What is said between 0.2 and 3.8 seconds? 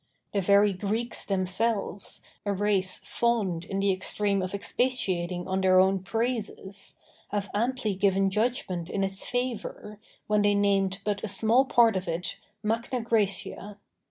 The very Greeks themselves, a race fond in